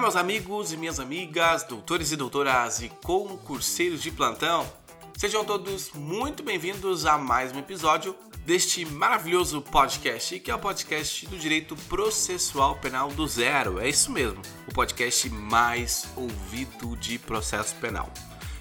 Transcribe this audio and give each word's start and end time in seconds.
Olá, 0.00 0.06
meus 0.06 0.16
amigos 0.16 0.72
e 0.72 0.78
minhas 0.78 0.98
amigas, 0.98 1.62
doutores 1.64 2.10
e 2.10 2.16
doutoras 2.16 2.80
e 2.80 2.88
concurseiros 3.04 4.00
de 4.00 4.10
plantão. 4.10 4.66
Sejam 5.14 5.44
todos 5.44 5.90
muito 5.92 6.42
bem-vindos 6.42 7.04
a 7.04 7.18
mais 7.18 7.52
um 7.52 7.58
episódio 7.58 8.16
deste 8.46 8.82
maravilhoso 8.86 9.60
podcast, 9.60 10.40
que 10.40 10.50
é 10.50 10.54
o 10.54 10.58
podcast 10.58 11.26
do 11.26 11.36
Direito 11.36 11.76
Processual 11.86 12.76
Penal 12.76 13.10
do 13.10 13.28
Zero. 13.28 13.78
É 13.78 13.90
isso 13.90 14.10
mesmo, 14.10 14.40
o 14.66 14.72
podcast 14.72 15.28
mais 15.28 16.08
ouvido 16.16 16.96
de 16.96 17.18
processo 17.18 17.74
penal. 17.74 18.10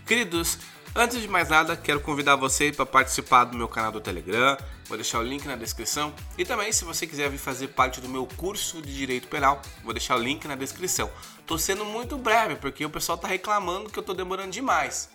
Queridos, 0.05 0.57
Antes 0.95 1.21
de 1.21 1.27
mais 1.27 1.47
nada, 1.47 1.77
quero 1.77 2.01
convidar 2.01 2.35
você 2.35 2.71
para 2.71 2.85
participar 2.85 3.45
do 3.45 3.55
meu 3.55 3.67
canal 3.67 3.91
do 3.91 4.01
Telegram. 4.01 4.57
Vou 4.87 4.97
deixar 4.97 5.19
o 5.19 5.23
link 5.23 5.45
na 5.45 5.55
descrição. 5.55 6.11
E 6.35 6.43
também, 6.43 6.71
se 6.71 6.83
você 6.83 7.05
quiser 7.05 7.29
vir 7.29 7.37
fazer 7.37 7.69
parte 7.69 8.01
do 8.01 8.09
meu 8.09 8.25
curso 8.25 8.81
de 8.81 8.93
Direito 8.95 9.28
Penal, 9.28 9.61
vou 9.83 9.93
deixar 9.93 10.15
o 10.15 10.19
link 10.19 10.47
na 10.47 10.55
descrição. 10.55 11.09
Tô 11.45 11.59
sendo 11.59 11.86
muito 11.86 12.17
breve, 12.17 12.55
porque 12.55 12.83
o 12.83 12.89
pessoal 12.89 13.19
tá 13.19 13.28
reclamando 13.28 13.89
que 13.89 14.00
eu 14.00 14.04
tô 14.04 14.15
demorando 14.15 14.50
demais. 14.50 15.09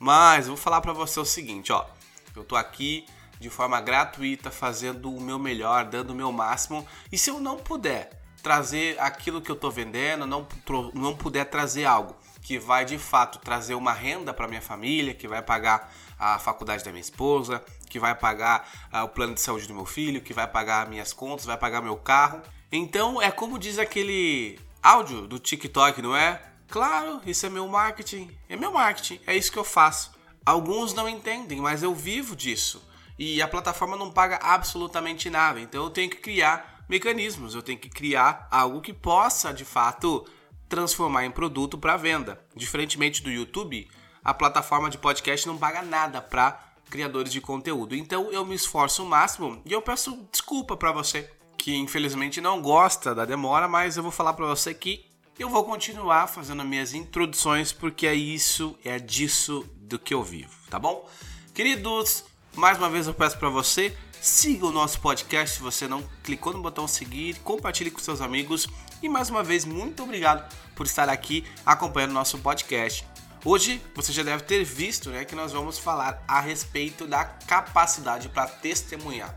Mas 0.00 0.48
vou 0.48 0.56
falar 0.56 0.80
para 0.80 0.92
você 0.92 1.20
o 1.20 1.24
seguinte, 1.24 1.70
ó. 1.70 1.86
Eu 2.34 2.42
tô 2.42 2.56
aqui 2.56 3.06
de 3.38 3.48
forma 3.48 3.80
gratuita, 3.80 4.50
fazendo 4.50 5.14
o 5.14 5.20
meu 5.20 5.38
melhor, 5.38 5.84
dando 5.84 6.10
o 6.10 6.14
meu 6.14 6.32
máximo. 6.32 6.84
E 7.10 7.16
se 7.16 7.30
eu 7.30 7.38
não 7.38 7.56
puder 7.56 8.20
trazer 8.42 8.98
aquilo 8.98 9.40
que 9.40 9.50
eu 9.50 9.56
tô 9.56 9.70
vendendo, 9.70 10.26
não, 10.26 10.46
não 10.92 11.14
puder 11.14 11.44
trazer 11.44 11.84
algo 11.84 12.16
que 12.42 12.58
vai 12.58 12.84
de 12.84 12.98
fato 12.98 13.38
trazer 13.38 13.74
uma 13.74 13.92
renda 13.92 14.32
para 14.32 14.48
minha 14.48 14.62
família, 14.62 15.14
que 15.14 15.28
vai 15.28 15.42
pagar 15.42 15.92
a 16.18 16.38
faculdade 16.38 16.84
da 16.84 16.90
minha 16.90 17.00
esposa, 17.00 17.62
que 17.88 17.98
vai 17.98 18.14
pagar 18.14 18.68
uh, 18.92 19.04
o 19.04 19.08
plano 19.08 19.34
de 19.34 19.40
saúde 19.40 19.66
do 19.66 19.74
meu 19.74 19.86
filho, 19.86 20.20
que 20.20 20.34
vai 20.34 20.46
pagar 20.46 20.88
minhas 20.88 21.12
contas, 21.12 21.46
vai 21.46 21.56
pagar 21.56 21.80
meu 21.80 21.96
carro. 21.96 22.42
Então 22.70 23.20
é 23.20 23.30
como 23.30 23.58
diz 23.58 23.78
aquele 23.78 24.58
áudio 24.82 25.26
do 25.26 25.38
TikTok, 25.38 26.00
não 26.02 26.14
é? 26.14 26.40
Claro, 26.68 27.20
isso 27.26 27.46
é 27.46 27.50
meu 27.50 27.66
marketing. 27.66 28.30
É 28.48 28.56
meu 28.56 28.72
marketing, 28.72 29.20
é 29.26 29.36
isso 29.36 29.50
que 29.50 29.58
eu 29.58 29.64
faço. 29.64 30.12
Alguns 30.44 30.94
não 30.94 31.08
entendem, 31.08 31.60
mas 31.60 31.82
eu 31.82 31.94
vivo 31.94 32.36
disso. 32.36 32.86
E 33.18 33.42
a 33.42 33.48
plataforma 33.48 33.96
não 33.96 34.10
paga 34.10 34.38
absolutamente 34.42 35.28
nada. 35.28 35.60
Então 35.60 35.84
eu 35.84 35.90
tenho 35.90 36.08
que 36.08 36.16
criar 36.16 36.84
mecanismos, 36.88 37.54
eu 37.54 37.62
tenho 37.62 37.78
que 37.78 37.88
criar 37.88 38.48
algo 38.50 38.80
que 38.80 38.92
possa 38.92 39.52
de 39.52 39.64
fato 39.64 40.26
transformar 40.70 41.26
em 41.26 41.30
produto 41.30 41.76
para 41.76 41.96
venda. 41.98 42.40
Diferentemente 42.54 43.22
do 43.22 43.30
YouTube, 43.30 43.90
a 44.24 44.32
plataforma 44.32 44.88
de 44.88 44.96
podcast 44.96 45.46
não 45.46 45.58
paga 45.58 45.82
nada 45.82 46.22
para 46.22 46.58
criadores 46.88 47.32
de 47.32 47.40
conteúdo. 47.40 47.94
Então 47.94 48.30
eu 48.30 48.46
me 48.46 48.54
esforço 48.54 49.02
o 49.02 49.06
máximo 49.06 49.60
e 49.66 49.72
eu 49.72 49.82
peço 49.82 50.26
desculpa 50.30 50.76
para 50.76 50.92
você 50.92 51.28
que 51.58 51.76
infelizmente 51.76 52.40
não 52.40 52.62
gosta 52.62 53.14
da 53.14 53.26
demora, 53.26 53.68
mas 53.68 53.96
eu 53.96 54.02
vou 54.02 54.12
falar 54.12 54.32
para 54.32 54.46
você 54.46 54.72
que 54.72 55.04
eu 55.38 55.50
vou 55.50 55.64
continuar 55.64 56.26
fazendo 56.26 56.64
minhas 56.64 56.94
introduções 56.94 57.72
porque 57.72 58.06
é 58.06 58.14
isso, 58.14 58.78
é 58.84 58.98
disso 58.98 59.66
do 59.76 59.98
que 59.98 60.14
eu 60.14 60.22
vivo, 60.22 60.54
tá 60.70 60.78
bom? 60.78 61.08
Queridos, 61.52 62.24
mais 62.54 62.78
uma 62.78 62.88
vez 62.88 63.06
eu 63.06 63.14
peço 63.14 63.38
para 63.38 63.48
você 63.48 63.96
Siga 64.20 64.66
o 64.66 64.70
nosso 64.70 65.00
podcast 65.00 65.56
se 65.56 65.62
você 65.62 65.88
não 65.88 66.02
clicou 66.22 66.52
no 66.52 66.60
botão 66.60 66.86
seguir, 66.86 67.38
compartilhe 67.38 67.90
com 67.90 68.00
seus 68.00 68.20
amigos 68.20 68.68
e 69.02 69.08
mais 69.08 69.30
uma 69.30 69.42
vez 69.42 69.64
muito 69.64 70.02
obrigado 70.02 70.46
por 70.74 70.84
estar 70.84 71.08
aqui 71.08 71.42
acompanhando 71.64 72.12
nosso 72.12 72.36
podcast. 72.40 73.06
Hoje 73.42 73.82
você 73.94 74.12
já 74.12 74.22
deve 74.22 74.42
ter 74.42 74.62
visto 74.62 75.08
né, 75.08 75.24
que 75.24 75.34
nós 75.34 75.52
vamos 75.52 75.78
falar 75.78 76.22
a 76.28 76.38
respeito 76.38 77.06
da 77.06 77.24
capacidade 77.24 78.28
para 78.28 78.46
testemunhar. 78.46 79.34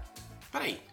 Peraí, 0.51 0.83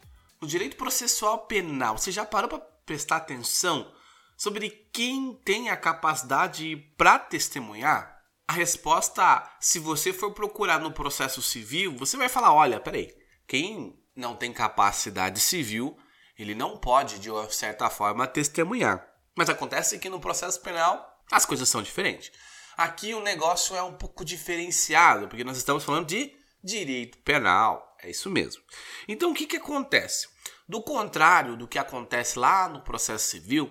no 0.41 0.47
direito 0.47 0.77
processual 0.77 1.39
penal, 1.47 1.99
você 1.99 2.13
já 2.13 2.25
parou 2.25 2.49
para 2.49 2.61
prestar 2.87 3.17
atenção 3.17 3.91
sobre 4.37 4.71
quem 4.93 5.35
tem 5.45 5.69
a 5.69 5.77
capacidade 5.77 6.77
para 6.97 7.19
testemunhar? 7.19 8.21
A 8.47 8.53
resposta, 8.53 9.51
se 9.59 9.81
você 9.81 10.13
for 10.13 10.31
procurar 10.31 10.79
no 10.79 10.93
processo 10.93 11.43
civil, 11.43 11.97
você 11.97 12.17
vai 12.17 12.29
falar: 12.29 12.53
olha, 12.53 12.79
peraí, 12.79 13.20
quem 13.51 14.01
não 14.15 14.37
tem 14.37 14.53
capacidade 14.53 15.41
civil, 15.41 15.99
ele 16.39 16.55
não 16.55 16.77
pode, 16.77 17.19
de 17.19 17.31
certa 17.53 17.91
forma, 17.91 18.25
testemunhar. 18.25 19.05
Mas 19.37 19.51
acontece 19.51 19.99
que 19.99 20.09
no 20.09 20.21
processo 20.21 20.61
penal 20.61 21.21
as 21.33 21.45
coisas 21.45 21.69
são 21.69 21.83
diferentes. 21.83 22.31
Aqui 22.77 23.13
o 23.13 23.21
negócio 23.21 23.75
é 23.75 23.83
um 23.83 23.95
pouco 23.95 24.25
diferenciado, 24.25 25.27
porque 25.27 25.43
nós 25.43 25.57
estamos 25.57 25.83
falando 25.83 26.07
de 26.07 26.33
direito 26.63 27.19
penal. 27.25 27.97
É 28.01 28.09
isso 28.09 28.31
mesmo. 28.31 28.63
Então 29.09 29.33
o 29.33 29.35
que, 29.35 29.49
que 29.49 29.57
acontece? 29.57 30.29
Do 30.69 30.81
contrário 30.81 31.57
do 31.57 31.67
que 31.67 31.79
acontece 31.79 32.39
lá 32.39 32.69
no 32.69 32.83
processo 32.83 33.31
civil, 33.31 33.69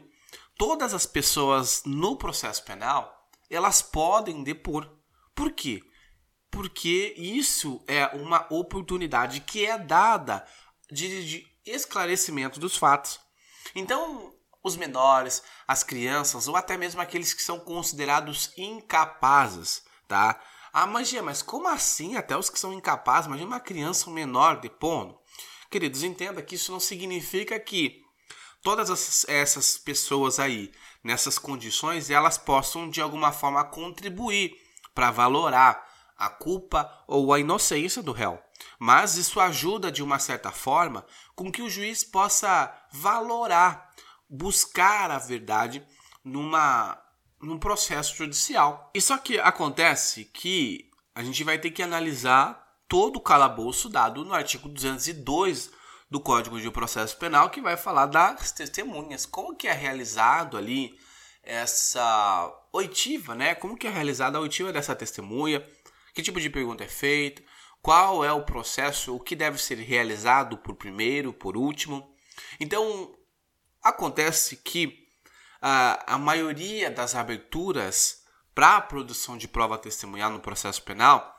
todas 0.57 0.94
as 0.94 1.06
pessoas 1.06 1.84
no 1.85 2.17
processo 2.17 2.66
penal 2.66 3.29
elas 3.50 3.81
podem 3.81 4.44
depor. 4.44 4.94
Por 5.34 5.53
quê? 5.53 5.81
Porque 6.52 7.14
isso 7.18 7.84
é 7.88 8.08
uma 8.16 8.46
oportunidade 8.50 9.42
que 9.42 9.66
é 9.66 9.78
dada 9.78 10.46
de, 10.92 11.26
de 11.26 11.48
esclarecimento 11.66 12.60
dos 12.60 12.76
fatos. 12.76 13.20
Então, 13.76 14.34
os 14.64 14.76
menores, 14.76 15.44
as 15.68 15.84
crianças 15.84 16.48
ou 16.48 16.56
até 16.56 16.78
mesmo 16.78 17.02
aqueles 17.02 17.34
que 17.34 17.42
são 17.42 17.59
considerados 17.59 18.52
incapazes, 18.58 19.84
tá? 20.08 20.40
Ah, 20.72 20.86
magia, 20.86 21.24
mas 21.24 21.42
como 21.42 21.68
assim 21.68 22.16
até 22.16 22.38
os 22.38 22.50
que 22.50 22.59
são 22.59 22.74
incapazes? 22.74 23.28
Imagina 23.28 23.48
uma 23.48 23.59
criança 23.59 24.09
menor 24.09 24.59
depondo. 24.59 25.18
Queridos, 25.70 26.04
entenda 26.04 26.42
que 26.42 26.56
isso 26.56 26.72
não 26.72 26.80
significa 26.80 27.59
que 27.59 28.04
todas 28.62 29.26
essas 29.28 29.78
pessoas 29.78 30.40
aí, 30.40 30.72
nessas 31.04 31.40
condições, 31.40 32.09
elas 32.09 32.38
possam 32.38 32.90
de 32.90 33.02
alguma 33.02 33.32
forma 33.32 33.64
contribuir 33.64 34.56
para 34.94 35.12
valorar 35.12 35.89
a 36.19 36.30
culpa 36.30 36.91
ou 37.07 37.34
a 37.34 37.40
inocência 37.40 38.03
do 38.03 38.12
réu. 38.12 38.38
Mas 38.78 39.16
isso 39.16 39.40
ajuda 39.40 39.90
de 39.90 40.03
uma 40.03 40.19
certa 40.19 40.52
forma 40.52 41.06
com 41.34 41.50
que 41.50 41.62
o 41.62 41.69
juiz 41.69 42.03
possa 42.03 42.72
valorar, 42.91 43.90
buscar 44.29 45.09
a 45.09 45.18
verdade 45.18 45.81
numa 46.24 47.02
num 47.41 47.58
processo 47.58 48.18
judicial. 48.18 48.91
E 48.94 49.00
só 49.00 49.18
que 49.18 49.40
acontece 49.40 50.25
que 50.25 50.91
a 51.16 51.24
gente 51.24 51.41
vai 51.41 51.58
ter 51.58 51.72
que 51.72 51.81
analisar 51.81 52.62
todo 52.85 53.16
o 53.16 53.22
calabouço 53.22 53.88
dado 53.88 54.25
no 54.25 54.34
artigo 54.34 54.68
202 54.68 55.72
do 56.12 56.19
Código 56.19 56.59
de 56.59 56.69
Processo 56.69 57.16
Penal, 57.18 57.50
que 57.50 57.62
vai 57.62 57.78
falar 57.78 58.08
das 58.08 58.52
testemunhas, 58.52 59.25
como 59.25 59.56
que 59.56 59.69
é 59.69 59.74
realizado 59.74 60.58
ali 60.58 60.97
essa 61.44 62.52
oitiva, 62.74 63.35
né? 63.35 63.56
Como 63.56 63.78
que 63.78 63.88
é 63.88 63.90
realizada 63.90 64.38
a 64.38 64.41
oitiva 64.41 64.74
dessa 64.74 64.96
testemunha? 64.96 65.66
Que 66.19 66.24
tipo 66.24 66.41
de 66.41 66.50
pergunta 66.50 66.84
é 66.84 66.88
feita? 66.90 67.41
Qual 67.81 68.25
é 68.25 68.34
o 68.34 68.44
processo? 68.44 69.16
O 69.16 69.22
que 69.22 69.38
deve 69.38 69.57
ser 69.57 69.75
realizado 69.75 70.57
por 70.57 70.75
primeiro, 70.75 71.31
por 71.31 71.56
último? 71.56 72.13
Então, 72.59 73.16
acontece 73.81 74.58
que 74.58 75.08
a, 75.62 76.16
a 76.16 76.18
maioria 76.18 76.91
das 76.91 77.16
aberturas 77.16 78.25
para 78.53 78.75
a 78.75 78.81
produção 78.81 79.38
de 79.38 79.47
prova 79.47 79.78
testemunhal 79.78 80.29
no 80.29 80.41
processo 80.41 80.84
penal, 80.84 81.38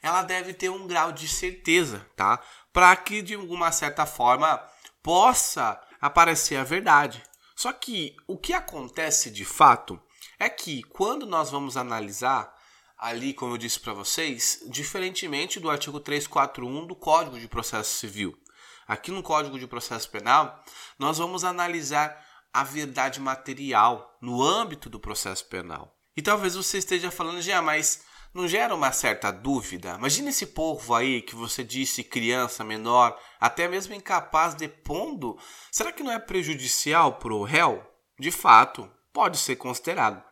ela 0.00 0.22
deve 0.22 0.54
ter 0.54 0.70
um 0.70 0.86
grau 0.86 1.12
de 1.12 1.28
certeza, 1.28 1.98
tá? 2.16 2.42
Para 2.72 2.96
que 2.96 3.20
de 3.20 3.34
alguma 3.34 3.70
certa 3.70 4.06
forma 4.06 4.66
possa 5.02 5.78
aparecer 6.00 6.56
a 6.56 6.64
verdade. 6.64 7.22
Só 7.54 7.70
que 7.70 8.16
o 8.26 8.38
que 8.38 8.54
acontece 8.54 9.30
de 9.30 9.44
fato 9.44 10.00
é 10.38 10.48
que 10.48 10.82
quando 10.84 11.26
nós 11.26 11.50
vamos 11.50 11.76
analisar 11.76 12.61
ali, 13.02 13.34
como 13.34 13.54
eu 13.54 13.58
disse 13.58 13.80
para 13.80 13.92
vocês, 13.92 14.62
diferentemente 14.68 15.58
do 15.58 15.68
artigo 15.68 15.98
341 15.98 16.86
do 16.86 16.94
Código 16.94 17.38
de 17.38 17.48
Processo 17.48 17.98
Civil. 17.98 18.38
Aqui 18.86 19.10
no 19.10 19.24
Código 19.24 19.58
de 19.58 19.66
Processo 19.66 20.08
Penal, 20.08 20.62
nós 20.96 21.18
vamos 21.18 21.42
analisar 21.42 22.24
a 22.54 22.62
verdade 22.62 23.18
material 23.18 24.16
no 24.20 24.40
âmbito 24.40 24.88
do 24.88 25.00
processo 25.00 25.44
penal. 25.46 25.92
E 26.16 26.22
talvez 26.22 26.54
você 26.54 26.78
esteja 26.78 27.10
falando, 27.10 27.42
já, 27.42 27.60
mas 27.60 28.04
não 28.32 28.46
gera 28.46 28.72
uma 28.72 28.92
certa 28.92 29.32
dúvida? 29.32 29.96
Imagina 29.98 30.30
esse 30.30 30.46
povo 30.46 30.94
aí 30.94 31.22
que 31.22 31.34
você 31.34 31.64
disse 31.64 32.04
criança, 32.04 32.62
menor, 32.62 33.18
até 33.40 33.66
mesmo 33.66 33.94
incapaz 33.94 34.54
de 34.54 34.68
pondo. 34.68 35.36
Será 35.72 35.90
que 35.90 36.04
não 36.04 36.12
é 36.12 36.20
prejudicial 36.20 37.14
para 37.14 37.34
o 37.34 37.42
réu? 37.42 37.84
De 38.16 38.30
fato, 38.30 38.88
pode 39.12 39.38
ser 39.38 39.56
considerado. 39.56 40.22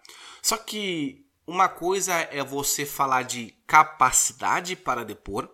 Só 0.41 0.57
que 0.57 1.29
uma 1.51 1.69
coisa 1.69 2.15
é 2.15 2.45
você 2.45 2.87
falar 2.87 3.23
de 3.23 3.53
capacidade 3.67 4.77
para 4.77 5.05
depor 5.05 5.51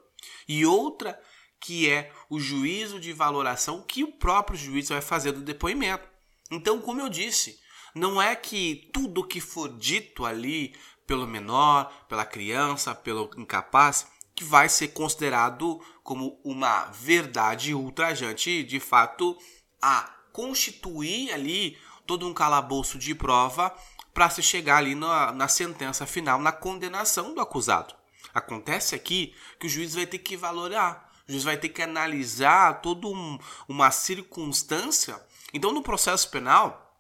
e 0.47 0.67
outra 0.67 1.19
que 1.59 1.89
é 1.91 2.13
o 2.29 2.39
juízo 2.39 3.01
de 3.01 3.15
valoração 3.15 3.81
que 3.81 4.05
o 4.05 4.13
próprio 4.13 4.59
juiz 4.59 4.91
vai 4.91 5.01
fazer 5.01 5.33
do 5.33 5.41
depoimento. 5.41 6.07
Então, 6.51 6.83
como 6.83 7.01
eu 7.01 7.09
disse, 7.09 7.59
não 7.95 8.21
é 8.21 8.37
que 8.37 8.91
tudo 8.93 9.27
que 9.27 9.41
for 9.41 9.71
dito 9.71 10.27
ali 10.27 10.75
pelo 11.07 11.27
menor, 11.27 11.91
pela 12.07 12.27
criança, 12.27 12.95
pelo 12.95 13.31
incapaz, 13.39 14.07
que 14.35 14.45
vai 14.45 14.69
ser 14.69 14.89
considerado 14.89 15.81
como 16.03 16.39
uma 16.45 16.91
verdade 16.91 17.73
ultrajante, 17.73 18.63
de 18.63 18.79
fato, 18.79 19.35
a 19.81 20.15
constituir 20.31 21.33
ali 21.33 21.79
todo 22.07 22.29
um 22.29 22.35
calabouço 22.35 22.99
de 22.99 23.15
prova 23.15 23.75
para 24.17 24.31
se 24.31 24.43
chegar 24.43 24.79
ali 24.79 24.95
na, 24.95 25.31
na 25.31 25.47
sentença 25.47 26.07
final, 26.07 26.41
na 26.41 26.51
condenação 26.51 27.35
do 27.35 27.41
acusado. 27.43 27.95
Acontece 28.33 28.95
aqui 28.95 29.35
que 29.61 29.67
o 29.67 29.69
juiz 29.69 29.95
vai 29.95 30.07
ter 30.07 30.21
que 30.21 30.39
valorar, 30.39 31.13
o 31.29 31.33
juiz 31.33 31.45
vai 31.45 31.59
ter 31.59 31.69
que 31.69 31.83
analisar 31.83 32.81
toda 32.81 33.09
um, 33.09 33.39
uma 33.69 33.91
circunstância. 33.91 35.23
Então, 35.53 35.71
no 35.71 35.83
processo 35.83 36.31
penal, 36.31 36.99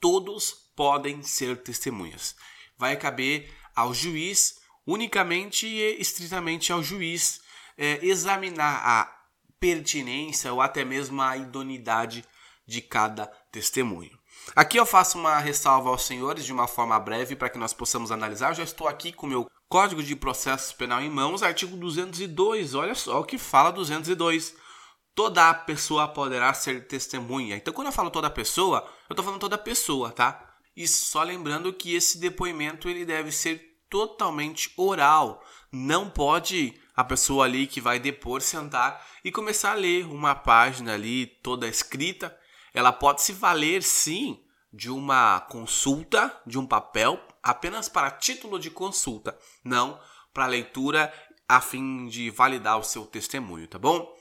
todos 0.00 0.50
podem 0.74 1.22
ser 1.22 1.58
testemunhas. 1.58 2.34
Vai 2.76 2.96
caber 2.96 3.54
ao 3.72 3.94
juiz, 3.94 4.58
unicamente 4.84 5.64
e 5.64 6.00
estritamente 6.00 6.72
ao 6.72 6.82
juiz, 6.82 7.40
é, 7.76 8.04
examinar 8.04 8.84
a 8.84 9.16
pertinência 9.60 10.52
ou 10.52 10.60
até 10.60 10.84
mesmo 10.84 11.22
a 11.22 11.36
idoneidade 11.36 12.24
de 12.66 12.82
cada 12.82 13.28
testemunho. 13.52 14.17
Aqui 14.56 14.76
eu 14.78 14.86
faço 14.86 15.18
uma 15.18 15.38
ressalva 15.38 15.90
aos 15.90 16.02
senhores 16.02 16.44
de 16.44 16.52
uma 16.52 16.66
forma 16.66 16.98
breve 16.98 17.36
para 17.36 17.48
que 17.48 17.58
nós 17.58 17.72
possamos 17.72 18.10
analisar. 18.10 18.50
Eu 18.50 18.56
já 18.56 18.64
estou 18.64 18.88
aqui 18.88 19.12
com 19.12 19.26
o 19.26 19.28
meu 19.28 19.50
Código 19.68 20.02
de 20.02 20.16
Processo 20.16 20.74
Penal 20.76 21.00
em 21.00 21.10
mãos, 21.10 21.42
artigo 21.42 21.76
202. 21.76 22.74
Olha 22.74 22.94
só 22.94 23.20
o 23.20 23.24
que 23.24 23.38
fala 23.38 23.70
202. 23.70 24.54
Toda 25.14 25.52
pessoa 25.52 26.08
poderá 26.08 26.54
ser 26.54 26.86
testemunha. 26.86 27.56
Então, 27.56 27.74
quando 27.74 27.88
eu 27.88 27.92
falo 27.92 28.10
toda 28.10 28.30
pessoa, 28.30 28.88
eu 29.08 29.14
estou 29.14 29.24
falando 29.24 29.40
toda 29.40 29.58
pessoa, 29.58 30.10
tá? 30.10 30.54
E 30.76 30.86
só 30.86 31.22
lembrando 31.22 31.72
que 31.72 31.94
esse 31.94 32.18
depoimento 32.18 32.88
ele 32.88 33.04
deve 33.04 33.32
ser 33.32 33.60
totalmente 33.90 34.72
oral. 34.76 35.44
Não 35.72 36.08
pode 36.08 36.80
a 36.94 37.02
pessoa 37.02 37.44
ali 37.44 37.66
que 37.66 37.80
vai 37.80 37.98
depor 37.98 38.40
sentar 38.40 39.04
e 39.24 39.32
começar 39.32 39.72
a 39.72 39.74
ler 39.74 40.06
uma 40.06 40.34
página 40.34 40.94
ali 40.94 41.26
toda 41.26 41.68
escrita. 41.68 42.37
Ela 42.72 42.92
pode 42.92 43.22
se 43.22 43.32
valer 43.32 43.82
sim 43.82 44.40
de 44.72 44.90
uma 44.90 45.40
consulta, 45.40 46.34
de 46.46 46.58
um 46.58 46.66
papel, 46.66 47.20
apenas 47.42 47.88
para 47.88 48.10
título 48.10 48.58
de 48.58 48.70
consulta, 48.70 49.36
não 49.64 49.98
para 50.32 50.46
leitura 50.46 51.12
a 51.48 51.60
fim 51.60 52.06
de 52.06 52.30
validar 52.30 52.78
o 52.78 52.84
seu 52.84 53.06
testemunho, 53.06 53.66
tá 53.66 53.78
bom? 53.78 54.14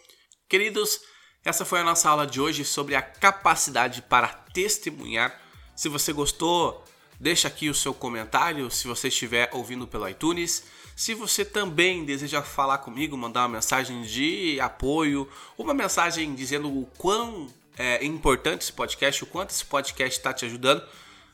Queridos, 0.48 1.02
essa 1.44 1.66
foi 1.66 1.82
a 1.82 1.84
nossa 1.84 2.10
aula 2.10 2.26
de 2.26 2.40
hoje 2.40 2.64
sobre 2.64 2.96
a 2.96 3.02
capacidade 3.02 4.02
para 4.02 4.30
testemunhar. 4.30 5.40
Se 5.76 5.90
você 5.90 6.14
gostou, 6.14 6.84
deixa 7.20 7.50
aqui 7.50 7.70
o 7.70 7.76
seu 7.76 7.94
comentário 7.94 8.72
se 8.72 8.88
você 8.88 9.10
estiver 9.10 9.50
ouvindo 9.52 9.86
pelo 9.86 10.08
iTunes. 10.08 10.64
Se 10.96 11.14
você 11.14 11.46
também 11.46 12.06
deseja 12.06 12.42
falar 12.42 12.80
comigo, 12.80 13.18
mandar 13.18 13.42
uma 13.42 13.50
mensagem 13.50 14.02
de 14.04 14.60
apoio, 14.60 15.30
uma 15.58 15.74
mensagem 15.74 16.34
dizendo 16.34 16.70
o 16.70 16.86
quão 16.98 17.48
é 17.78 18.04
importante 18.04 18.64
esse 18.64 18.74
podcast, 18.74 19.24
o 19.24 19.28
quanto 19.28 19.52
esse 19.52 19.66
podcast 19.66 20.18
está 20.18 20.34
te 20.34 20.46
ajudando, 20.46 20.84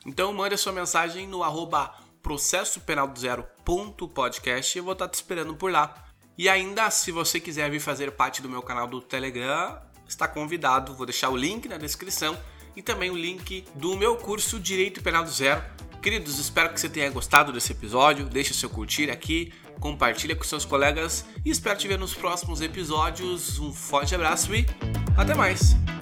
então 0.06 0.34
mande 0.34 0.56
a 0.56 0.58
sua 0.58 0.74
mensagem 0.74 1.28
no 1.28 1.44
arroba 1.44 1.96
e 4.76 4.78
eu 4.78 4.84
vou 4.84 4.94
estar 4.94 5.08
te 5.08 5.14
esperando 5.16 5.56
por 5.56 5.72
lá. 5.72 6.06
E 6.38 6.50
ainda, 6.50 6.90
se 6.90 7.12
você 7.12 7.40
quiser 7.40 7.70
vir 7.70 7.80
fazer 7.80 8.12
parte 8.12 8.42
do 8.42 8.50
meu 8.50 8.62
canal 8.62 8.88
do 8.88 9.02
Telegram, 9.02 9.80
está 10.08 10.28
convidado. 10.28 10.94
Vou 10.96 11.06
deixar 11.06 11.30
o 11.30 11.38
link 11.38 11.68
na 11.68 11.78
descrição 11.78 12.38
e 12.76 12.82
também 12.82 13.12
o 13.12 13.16
link 13.16 13.66
do 13.76 13.96
meu 13.96 14.16
curso 14.16 14.60
Direito 14.60 15.04
Penal 15.04 15.24
do 15.24 15.30
Zero. 15.30 15.64
Queridos, 16.02 16.40
espero 16.40 16.74
que 16.74 16.80
você 16.80 16.90
tenha 16.90 17.10
gostado 17.10 17.52
desse 17.52 17.72
episódio. 17.72 18.26
Deixe 18.26 18.54
seu 18.54 18.70
curtir 18.70 19.12
aqui, 19.12 19.54
compartilha 19.80 20.36
com 20.36 20.44
seus 20.44 20.66
colegas 20.66 21.26
e 21.46 21.52
espero 21.52 21.78
te 21.78 21.88
ver 21.88 22.00
nos 22.00 22.14
próximos 22.14 22.62
episódios. 22.62 23.60
Um 23.60 23.72
forte 23.72 24.16
abraço 24.16 24.54
e 24.56 24.66
até 25.16 25.36
mais! 25.36 25.93